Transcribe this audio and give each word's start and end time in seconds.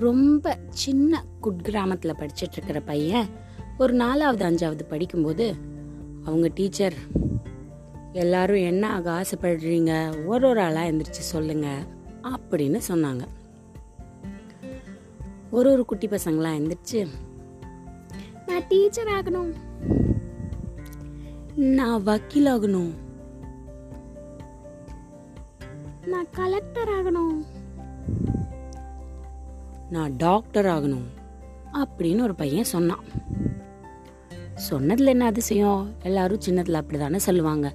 ரொம்ப 0.00 0.58
சின்ன 0.68 1.24
குட்கிராமத்தில் 1.42 2.16
படிச்சிட்ருக்கிற 2.18 2.82
பையன் 2.84 3.26
ஒரு 3.78 3.92
நாலாவது 3.92 4.44
அஞ்சாவது 4.44 4.82
படிக்கும்போது 4.88 5.54
அவங்க 6.24 6.50
டீச்சர் 6.54 6.94
எல்லாரும் 8.12 8.56
என்ன 8.56 8.92
ஆக 8.92 9.22
ஆசைப்படுறீங்க? 9.22 10.24
ஒரு 10.26 10.48
ஒரு 10.48 10.60
ஆளாக 10.60 10.90
எழுந்திரிச்சு 10.90 11.26
சொல்லுங்க 11.32 11.86
அப்படின்னு 12.22 12.80
சொன்னாங்க. 12.88 13.20
ஒரு 15.50 15.72
ஒரு 15.72 15.84
குட்டி 15.84 16.06
பசங்களாம் 16.06 16.58
எழுந்திரிச்சு 16.60 17.06
நான் 18.46 18.62
டீச்சர் 18.68 19.06
ஆகணும். 19.06 19.52
நான் 21.54 22.02
வக்கீல் 22.02 22.46
ஆகணும். 22.46 22.90
நான் 26.06 26.26
கலெக்டர் 26.30 26.88
ஆகணும். 26.88 27.44
நான் 29.90 30.14
டாக்டர் 30.16 30.66
ஆகணும் 30.66 31.08
அப்படின்னு 31.72 32.22
ஒரு 32.22 32.34
பையன் 32.34 32.64
சொன்னான். 32.64 33.04
சொன்னதில் 34.54 35.06
என்ன 35.06 35.24
அதிசயம்? 35.24 35.94
எல்லாரும் 36.02 36.40
சின்னதுல 36.46 36.80
அப்படிதானே 36.80 37.16
சொல்லுவாங்க. 37.16 37.74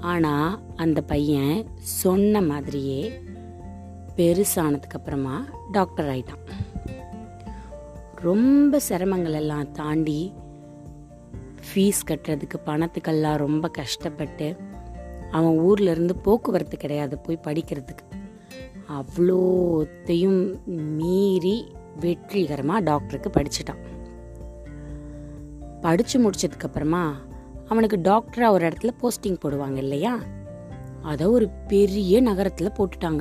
ஆனால் 0.00 0.58
அந்த 0.76 1.02
பையன் 1.02 1.66
சொன்ன 1.78 2.40
மாதிரியே 2.40 3.20
பெருசானதுக்கு 4.16 4.96
அப்புறமா 4.96 5.44
டாக்டர் 5.72 6.06
ஆயிட்டான். 6.06 6.46
ரொம்ப 8.14 8.80
சிரமங்கள் 8.88 9.32
எல்லாம் 9.32 9.72
தாண்டி 9.72 10.32
ஃபீஸ் 11.60 12.06
கட்டுறதுக்கு 12.06 12.54
பணத்துக்கெல்லாம் 12.66 13.36
ரொம்ப 13.36 13.68
கஷ்டப்பட்டு 13.68 14.56
அவன் 15.30 15.58
ஊர்லேருந்து 15.58 16.12
போக்குவரத்து 16.22 16.76
கிடையாது 16.76 17.18
போய் 17.18 17.40
படிக்கிறதுக்கு. 17.44 18.09
அவ்வளோத்தையும் 18.98 20.40
மீறி 20.66 21.72
வெற்றிகரமாக 22.00 22.80
டாக்டருக்கு 22.80 23.30
படிச்சிட்டான். 23.30 23.82
படித்து 25.80 26.16
முடிச்சதுக்கப்புறமா 26.20 27.04
அவனுக்கு 27.68 27.96
டாக்டராக 27.96 28.50
ஒரு 28.50 28.68
இடத்துல 28.68 28.90
போஸ்டிங் 29.02 29.38
போடுவாங்க 29.44 29.76
இல்லையா? 29.76 30.18
அதை 31.02 31.26
ஒரு 31.26 31.48
பெரிய 31.48 32.20
நகரத்தில் 32.20 32.76
போட்டுட்டாங்க. 32.78 33.20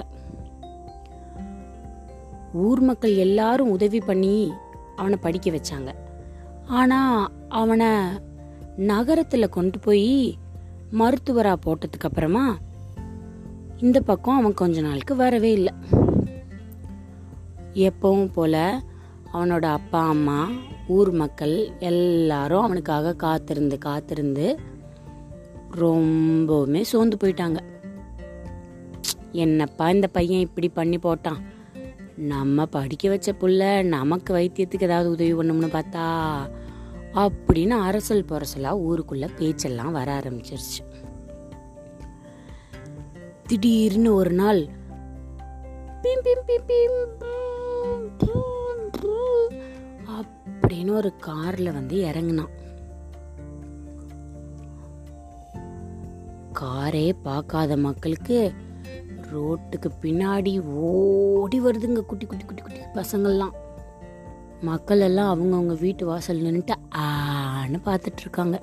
ஊர் 2.54 2.80
மக்கள் 2.80 3.16
எல்லாரும் 3.16 3.70
உதவி 3.70 4.00
பண்ணி 4.00 4.52
அவனை 4.96 5.18
படிக்க 5.22 5.52
வச்சாங்க. 5.52 5.92
ஆனால் 6.66 7.32
அவனை 7.50 7.88
நகரத்தில் 8.78 9.50
கொண்டு 9.50 9.80
போய் 9.80 10.38
மருத்துவராக 10.92 11.58
போட்டதுக்கப்புறமா 11.66 12.46
இந்த 13.82 14.02
பக்கம் 14.02 14.38
அவன் 14.38 14.54
கொஞ்ச 14.54 14.82
நாளுக்கு 14.82 15.16
வரவே 15.16 15.52
இல்லை. 15.52 15.74
எப்பவும் 17.74 18.32
போல 18.32 18.82
அவனோட 19.34 19.66
அப்பா 19.66 20.08
அம்மா 20.08 20.50
ஊர் 20.88 21.12
மக்கள் 21.12 21.72
எல்லாரும் 21.80 22.62
அவனுக்காக 22.62 23.14
காத்திருந்து 23.14 23.78
காத்திருந்து 23.78 24.60
ரொம்பவுமே 25.76 26.82
சோர்ந்து 26.82 27.18
போயிட்டாங்க. 27.24 27.58
என்னப்பா 29.32 29.90
இந்த 29.90 30.08
பையன் 30.08 30.40
இப்படி 30.40 30.70
பண்ணி 30.70 30.98
போட்டான்? 30.98 31.42
நம்ம 32.16 32.66
படிக்க 32.66 33.10
வச்ச 33.10 33.32
புள்ள 33.32 33.84
நமக்கு 33.84 34.34
வைத்தியத்துக்கு 34.34 34.82
ஏதாவது 34.82 35.10
உதவி 35.10 35.34
பண்ணும்னு 35.34 35.70
பார்த்தா 35.70 36.06
அப்படின்னு 37.14 37.70
அரசல் 37.70 38.26
புரசலாக 38.30 38.80
ஊருக்குள்ளே 38.80 39.28
பேச்செல்லாம் 39.38 39.92
வர 39.92 40.20
ஆரம்பிச்சிருச்சு. 40.20 40.82
திடீர்னு 43.50 44.10
ஒரு 44.14 44.32
நாள். 44.32 44.60
பிம் 46.02 46.24
பிம் 46.26 46.44
பிம் 46.48 46.98
பிம் 48.18 49.56
அப்படின்னு 50.18 50.92
ஒரு 50.92 51.10
கார்ல 51.26 51.74
வந்து 51.74 51.96
இறங்கினான். 52.00 52.52
காரே 56.60 57.06
பார்க்காத 57.24 57.78
மக்களுக்கு 57.78 58.52
ரோட்டுக்கு 59.32 59.92
பின்னாடி 60.02 60.54
ஓடி 60.86 61.60
வருதுங்க 61.62 62.02
குட்டி 62.02 62.26
குட்டி 62.26 62.46
குட்டி 62.46 62.62
குட்டி 62.62 62.82
பசங்கள்லாம். 62.94 63.56
மக்கள் 64.62 65.00
எல்லாம் 65.00 65.32
அவங்கவுங்க 65.34 65.80
வீட்டு 65.80 66.06
வாசல் 66.06 66.42
நின்றுட்டு 66.42 66.78
ஆன்னு 66.98 67.80
பார்த்துட்டு 67.86 68.24
இருக்காங்க. 68.26 68.58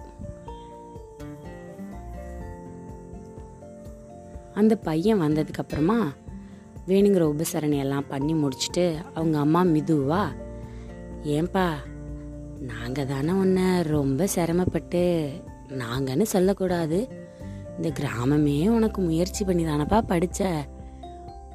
அந்த 4.56 4.76
பையன் 4.76 5.20
வந்ததுக்கப்புறமா 5.20 5.98
வேணுங்கிற 6.86 7.24
உபசரணையெல்லாம் 7.32 8.08
பண்ணி 8.08 8.34
முடிச்சுட்டு 8.34 8.84
அவங்க 9.14 9.38
அம்மா 9.38 9.64
மிதுவா 9.64 10.24
ஏன்பா 11.24 11.68
நாங்கள் 12.60 13.06
தானே 13.06 13.32
உன்னை 13.32 13.82
ரொம்ப 13.82 14.26
சிரமப்பட்டு 14.26 15.30
நாங்கன்னு 15.68 16.22
சொல்லக்கூடாது. 16.22 17.08
இந்த 17.76 17.88
கிராமமே 17.88 18.68
உனக்கு 18.68 19.00
முயற்சி 19.02 19.44
பண்ணி 19.44 19.64
தானப்பா 19.64 20.00
படித்த 20.00 20.66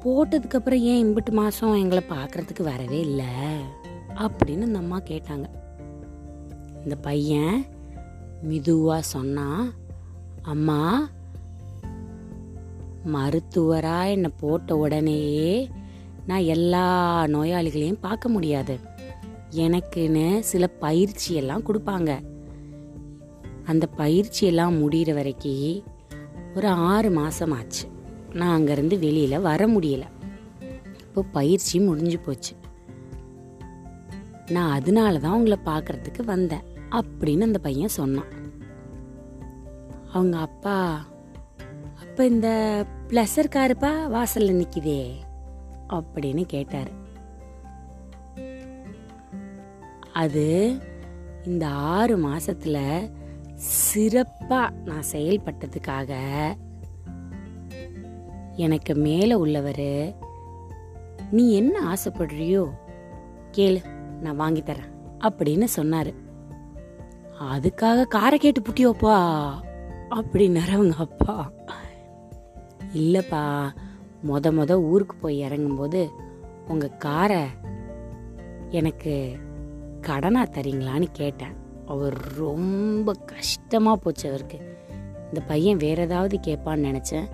போட்டதுக்கப்புறம் 0.04 0.80
ஏன் 0.80 1.06
இம்பிட்டு 1.06 1.30
மாதம் 1.30 1.74
எங்களை 1.74 2.04
பார்க்குறதுக்கு 2.08 2.62
வரவே 2.62 3.00
இல்லை? 3.00 3.32
அப்படின்னு 4.14 4.62
அந்த 4.62 4.78
அம்மா 4.78 5.00
கேட்டாங்க. 5.00 5.44
இந்த 6.82 6.96
பையன் 6.96 7.64
மிதுவாக 8.42 9.02
சொன்னான் 9.02 9.72
அம்மா 10.42 11.10
மருத்துவராக 13.04 14.10
என்னை 14.10 14.30
போட்ட 14.40 14.76
உடனேயே 14.76 15.70
நான் 16.26 16.40
எல்லா 16.40 17.24
நோயாளிகளையும் 17.24 18.00
பார்க்க 18.00 18.28
முடியாது. 18.28 18.78
எனக்குன்னு 19.50 20.40
சில 20.40 20.66
பயிற்சியெல்லாம் 20.66 21.66
கொடுப்பாங்க. 21.66 22.20
அந்த 23.64 23.86
பயிற்சியெல்லாம் 23.86 24.90
முடிகிற 24.90 25.14
வரைக்கும் 25.14 25.82
ஒரு 26.54 26.68
ஆறு 26.68 27.10
மாதம் 27.10 27.50
ஆச்சு 27.50 27.88
நான் 28.32 28.62
அங்கேருந்து 28.62 28.98
வெளியில் 28.98 29.38
வர 29.38 29.66
முடியல. 29.66 30.02
இப்போ 31.00 31.22
பயிற்சி 31.22 31.80
முடிஞ்சு 31.80 32.18
போச்சு. 32.18 32.56
நான் 34.48 34.70
அதனால 34.70 35.18
தான் 35.18 35.32
உங்களை 35.32 35.58
பார்க்கறதுக்கு 35.64 36.24
வந்தேன். 36.24 36.62
அப்படின்னு 36.90 37.40
அந்த 37.40 37.58
பையன் 37.58 37.88
சொன்னான். 37.88 38.40
அவங்க 40.12 40.38
அப்பா 40.38 41.06
இப்போ 42.12 42.24
இந்த 42.26 42.48
ப்ளஸர் 43.08 43.48
காருப்பா 43.54 44.06
வாசலில் 44.08 44.58
நிற்கிதே 44.60 45.12
அப்படின்னு 45.88 46.42
கேட்டார். 46.42 46.90
அது 50.12 50.76
இந்த 51.44 51.68
ஆறு 51.68 52.16
மாசத்துல 52.28 52.78
சிறப்பாக 53.54 54.74
நான் 54.84 55.08
செயல்பட்டதுக்காக 55.12 56.12
எனக்கு 58.56 58.94
மேலே 58.94 59.34
உள்ளவர் 59.34 60.14
நீ 61.30 61.52
என்ன 61.52 61.94
ஆசைப்படுறியோ 61.94 62.70
கேளு 63.56 63.84
நான் 64.20 64.36
வாங்கி 64.36 64.60
தரேன் 64.60 64.92
அப்படின்னு 65.18 65.64
சொன்னார். 65.64 66.12
அதுக்காக 67.52 68.04
காரை 68.04 68.38
கேட்டு 68.38 68.60
புட்டியோப்பா 68.60 69.18
அப்படின்னாரு 70.10 70.72
அவங்க 70.72 70.94
அப்பா. 70.98 71.52
இல்லைப்பா 72.94 73.70
மொத 74.28 74.52
மொத 74.52 74.72
ஊருக்கு 74.82 75.16
போய் 75.16 75.42
இறங்கும்போது 75.42 76.10
உங்கள் 76.68 76.96
காரை 76.96 77.42
எனக்கு 78.70 79.36
கடனாக 80.00 80.52
தரீங்களான்னு 80.52 81.06
கேட்டேன். 81.12 81.54
அவர் 81.86 82.16
ரொம்ப 82.36 83.12
கஷ்டமாக 83.12 83.96
போச்சு 83.96 84.28
அவருக்கு. 84.28 84.58
இந்த 85.24 85.40
பையன் 85.40 85.76
வேற 85.76 86.02
ஏதாவது 86.02 86.40
கேட்பான்னு 86.46 86.88
நினச்சேன். 86.88 87.28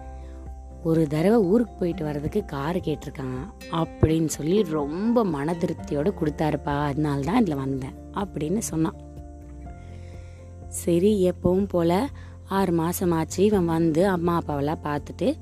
ஒரு 0.82 1.06
தடவை 1.06 1.38
ஊருக்கு 1.38 1.72
போயிட்டு 1.72 2.04
வர்றதுக்கு 2.04 2.44
கார் 2.44 2.76
கேட்டிருக்கான் 2.76 3.40
அப்படின்னு 3.70 4.26
சொல்லி 4.26 4.62
ரொம்ப 4.62 5.24
மன 5.24 5.54
திருப்தியோடு 5.54 6.12
கொடுத்தாருப்பா 6.20 6.84
அதனால 6.84 7.20
தான் 7.20 7.40
இதில் 7.40 7.56
வந்தேன் 7.56 7.94
அப்படின்னு 8.14 8.58
சொன்னான். 8.58 8.98
சரி 10.68 11.30
எப்பவும் 11.30 11.68
போல் 11.68 12.08
ஆறு 12.48 12.72
மாதமாச்சு 12.72 13.14
ஆச்சு 13.14 13.44
இவன் 13.44 13.64
வந்து 13.64 14.08
அம்மா 14.08 14.40
அப்பாவெல்லாம் 14.40 14.84
பார்த்துட்டு 14.84 15.36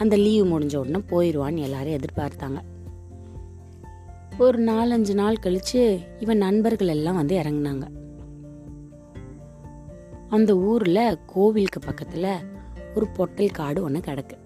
அந்த 0.00 0.16
லீவு 0.16 0.44
முடிஞ்ச 0.50 0.76
உடனே 0.76 0.98
போயிடுவான்னு 1.10 1.58
எல்லாரும் 1.58 1.92
எதிர்பார்த்தாங்க. 1.92 2.60
ஒரு 4.38 4.64
நாலஞ்சு 4.64 5.14
நாள் 5.14 5.40
கழிச்சு 5.42 6.06
இவன் 6.20 6.38
நண்பர்கள் 6.38 6.88
எல்லாம் 6.88 7.14
வந்து 7.14 7.38
இறங்குனாங்க. 7.38 7.86
அந்த 10.28 10.58
ஊரில் 10.58 11.18
கோவிலுக்கு 11.26 11.80
பக்கத்தில் 11.80 12.30
ஒரு 12.94 13.06
பொட்டல் 13.08 13.50
காடு 13.50 13.82
ஒன்று 13.82 14.00
கிடக்கு. 14.00 14.38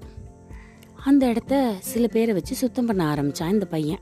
அந்த 1.05 1.27
இடத்த 1.27 1.75
சில 1.81 2.06
பேரை 2.06 2.35
வச்சு 2.35 2.55
சுத்தம் 2.55 2.87
பண்ண 2.87 3.06
ஆரம்பித்தான் 3.06 3.51
இந்த 3.51 3.67
பையன். 3.67 4.01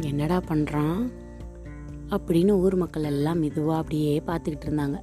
என்னடா 0.00 0.40
பண்ணுறான் 0.48 1.12
அப்படின்னு 2.10 2.50
ஊர் 2.50 2.76
மக்கள் 2.76 3.02
எல்லாம் 3.02 3.38
மெதுவாக 3.38 3.78
அப்படியே 3.78 4.22
பார்த்துக்கிட்டு 4.26 4.68
இருந்தாங்க. 4.68 5.00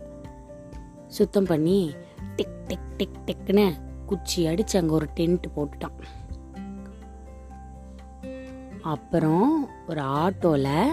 சுத்தம் 1.07 1.45
பண்ணி 1.45 1.93
டிக் 2.35 2.67
டிக் 2.67 2.97
டிக் 2.97 3.17
டிக்னு 3.25 3.73
குச்சி 4.05 4.45
அடிச்சு 4.45 4.77
அங்கே 4.77 4.93
ஒரு 4.93 5.07
டென்ட் 5.15 5.43
போட்டுட்டான். 5.55 5.97
அப்புறம் 8.81 9.69
ஒரு 9.87 10.01
ஆட்டோவில் 10.01 10.87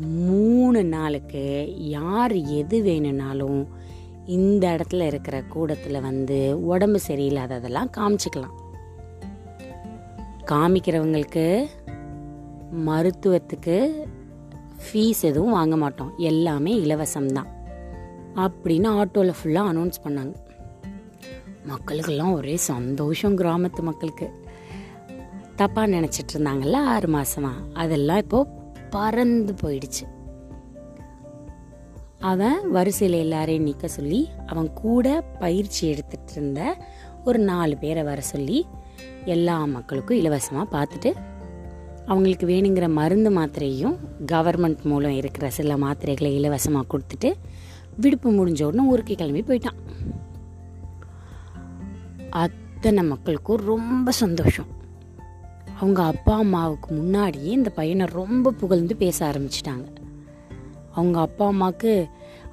மூணு 0.00 0.84
நாளுக்கு 0.84 1.74
யார் 1.88 2.32
எது 2.32 2.82
வேணும்னாலும் 2.82 3.68
இந்த 4.26 4.78
இடத்துல 4.78 5.06
இருக்கிற 5.06 5.42
கூடத்தில் 5.42 6.00
வந்து 6.00 6.64
உடம்பு 6.64 7.00
சரியில்லாததெல்லாம் 7.06 7.90
காமிச்சிக்கலாம். 7.96 8.54
காமிக்கிறவங்களுக்கு 10.46 11.66
மருத்துவத்துக்கு 12.86 13.90
ஃபீஸ் 14.82 15.20
எதுவும் 15.20 15.52
வாங்க 15.52 15.76
மாட்டோம். 15.76 16.12
எல்லாமே 16.16 16.78
இலவசம்தான். 16.78 17.50
அப்படின்னு 18.34 18.88
ஆட்டோவில் 18.90 19.34
ஃபுல்லாக 19.42 19.72
அனௌன்ஸ் 19.72 20.02
பண்ணாங்க. 20.04 20.41
மக்களுக்கெல்லாம் 21.72 22.32
ஒரே 22.32 22.56
சந்தோஷம் 22.72 23.36
கிராமத்து 23.38 23.82
மக்களுக்கு. 23.82 24.28
தப்பாக 25.60 25.92
நினச்சிட்டு 25.94 26.32
இருந்தாங்கல்ல 26.34 26.78
ஆறு 26.94 27.08
மாதமாக 27.16 27.64
அதெல்லாம் 27.74 28.20
இப்போது 28.24 28.50
பறந்து 28.90 29.52
போயிடுச்சு. 29.62 30.04
அவன் 32.30 32.58
வரிசையில் 32.70 33.16
எல்லாரையும் 33.22 33.66
நிற்க 33.68 33.86
சொல்லி 33.88 34.20
அவன் 34.46 34.68
கூட 34.72 35.06
பயிற்சி 35.40 35.82
எடுத்துகிட்டு 35.92 36.34
இருந்த 36.34 36.60
ஒரு 37.24 37.38
நாலு 37.38 37.74
பேரை 37.76 38.02
வர 38.02 38.20
சொல்லி 38.32 38.58
எல்லா 39.24 39.56
மக்களுக்கும் 39.74 40.18
இலவசமாக 40.18 40.66
பார்த்துட்டு 40.76 41.10
அவங்களுக்கு 42.06 42.46
வேணுங்கிற 42.46 42.86
மருந்து 42.98 43.30
மாத்திரையும் 43.30 43.96
கவர்மெண்ட் 44.32 44.82
மூலம் 44.82 45.18
இருக்கிற 45.20 45.48
சில 45.50 45.76
மாத்திரைகளை 45.76 46.30
இலவசமாக 46.38 46.86
கொடுத்துட்டு 46.92 47.30
விடுப்பு 47.96 48.30
முடிஞ்ச 48.30 48.62
உடனே 48.62 48.84
ஊருக்கு 48.88 49.14
கிளம்பி 49.14 49.42
போயிட்டான். 49.42 49.78
அத்தனை 52.32 53.04
மக்களுக்கும் 53.04 53.64
ரொம்ப 53.64 54.10
சந்தோஷம். 54.10 54.66
அவங்க 55.78 56.02
அப்பா 56.02 56.36
அம்மாவுக்கு 56.36 56.94
முன்னாடியே 56.94 57.50
இந்த 57.50 57.70
பையனை 57.70 58.06
ரொம்ப 58.06 58.50
புகழ்ந்து 58.50 58.96
பேச 58.96 59.26
ஆரம்பிச்சிட்டாங்க. 59.26 59.84
அவங்க 60.92 61.20
அப்பா 61.20 61.46
அம்மாவுக்கு 61.46 62.08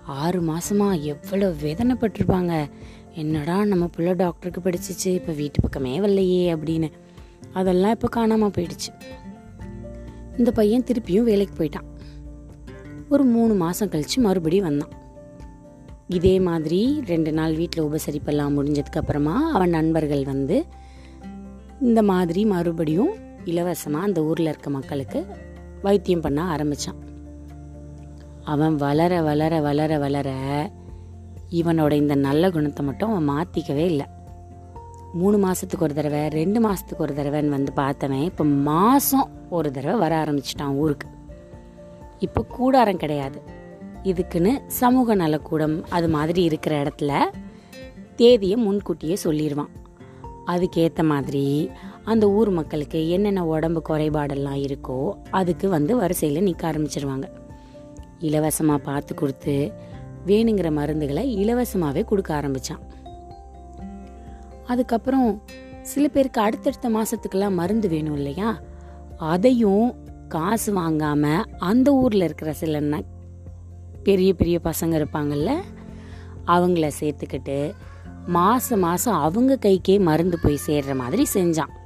ஆறு 0.06 0.42
மாதமாக 0.42 1.02
எவ்வளோ 1.02 1.50
வேதனைப்பட்டிருப்பாங்க. 1.50 2.70
என்னடா 3.14 3.66
நம்ம 3.66 3.88
பிள்ளை 3.88 4.14
டாக்டருக்கு 4.14 4.70
படிச்சிச்சு 4.70 5.14
இப்போ 5.14 5.34
வீட்டு 5.34 5.62
பக்கமே 5.62 6.00
வரலையே 6.00 6.56
அப்படின்னு. 6.56 6.92
அதெல்லாம் 7.54 7.92
இப்போ 7.92 8.08
காணாமல் 8.08 8.52
போயிடுச்சு. 8.58 8.92
இந்த 10.38 10.52
பையன் 10.52 10.84
திருப்பியும் 10.84 11.24
வேலைக்கு 11.24 11.64
போயிட்டான். 11.64 11.88
ஒரு 13.10 13.24
மூணு 13.24 13.54
மாதம் 13.54 13.90
கழித்து 13.90 14.22
மறுபடியும் 14.22 14.66
வந்தான். 14.66 14.99
இதே 16.10 16.40
மாதிரி 16.40 16.80
ரெண்டு 17.06 17.32
நாள் 17.32 17.56
வீட்டில் 17.56 17.86
உபசரிப்பெல்லாம் 17.88 18.56
முடிஞ்சதுக்கப்புறமா 18.58 19.36
அவன் 19.54 19.70
நண்பர்கள் 19.70 20.24
வந்து 20.24 20.66
இந்த 21.82 22.02
மாதிரி 22.04 22.46
மறுபடியும் 22.46 23.12
இலவசமாக 23.46 24.08
அந்த 24.08 24.24
ஊரில் 24.24 24.48
இருக்க 24.48 24.70
மக்களுக்கு 24.70 25.20
வைத்தியம் 25.82 26.22
பண்ண 26.22 26.40
ஆரம்பித்தான் 26.44 27.00
அவன் 28.44 28.76
வளர 28.76 29.22
வளர 29.22 29.62
வளர 29.62 29.92
வளர 29.98 30.30
இவனோட 31.60 31.92
இந்த 31.92 32.16
நல்ல 32.16 32.50
குணத்தை 32.50 32.86
மட்டும் 32.86 33.12
அவன் 33.12 33.30
மாற்றிக்கவே 33.30 33.86
இல்லை. 33.86 34.08
மூணு 35.14 35.38
மாதத்துக்கு 35.38 35.86
ஒரு 35.86 35.94
தடவை 35.94 36.28
ரெண்டு 36.28 36.60
மாதத்துக்கு 36.60 37.04
ஒரு 37.04 37.14
தடவைன்னு 37.14 37.56
வந்து 37.58 37.72
பார்த்தவன் 37.76 38.26
இப்போ 38.32 38.44
மாதம் 38.44 39.30
ஒரு 39.50 39.72
தடவை 39.72 39.96
வர 40.00 40.14
ஆரம்பிச்சிட்டான் 40.24 40.76
ஊருக்கு. 40.76 41.08
இப்போ 42.20 42.42
கூடாரம் 42.58 42.98
கிடையாது. 42.98 43.40
இதுக்குன்னு 44.04 44.62
சமூக 44.68 45.16
நலக்கூடம் 45.16 45.90
அது 45.90 46.10
மாதிரி 46.10 46.44
இருக்கிற 46.44 46.84
இடத்துல 46.84 47.24
தேதியை 48.16 48.56
முன்கூட்டியே 48.56 49.18
சொல்லிடுவான் 49.24 49.70
அதுக்கேற்ற 50.48 51.04
மாதிரி 51.04 51.70
அந்த 52.04 52.30
ஊர் 52.30 52.50
மக்களுக்கு 52.50 53.10
என்னென்ன 53.10 53.46
உடம்பு 53.46 53.82
குறைபாடெல்லாம் 53.90 54.66
இருக்கோ 54.66 55.12
அதுக்கு 55.30 55.70
வந்து 55.70 55.96
வரிசையில் 55.96 56.44
நிற்க 56.44 56.72
ஆரம்பிச்சிருவாங்க. 56.72 57.24
இலவசமாக 58.20 58.84
பார்த்து 58.84 59.16
கொடுத்து 59.16 59.72
வேணுங்கிற 60.26 60.70
மருந்துகளை 60.72 61.26
இலவசமாகவே 61.38 62.04
கொடுக்க 62.04 62.36
ஆரம்பித்தான் 62.36 62.80
அதுக்கப்புறம் 64.66 65.42
சில 65.82 66.08
பேருக்கு 66.08 66.42
அடுத்தடுத்த 66.42 66.90
மாதத்துக்கெல்லாம் 66.90 67.54
மருந்து 67.54 67.90
வேணும் 67.90 68.16
இல்லையா? 68.16 68.60
அதையும் 69.18 69.96
காசு 70.28 70.74
வாங்காமல் 70.74 71.44
அந்த 71.58 71.92
ஊரில் 71.92 72.22
இருக்கிற 72.22 72.54
சில 72.54 72.80
பெரிய 74.04 74.34
பெரிய 74.34 74.60
பசங்க 74.64 75.00
இருப்பாங்கல்ல 75.02 75.52
அவங்கள 76.48 76.92
சேர்த்துக்கிட்டு 77.00 77.74
மாதம் 78.26 78.80
மாதம் 78.80 79.14
அவங்க 79.14 79.58
கைக்கே 79.62 80.00
மருந்து 80.00 80.40
போய் 80.40 80.60
சேர்ற 80.68 80.96
மாதிரி 80.96 81.26
செஞ்சான். 81.34 81.78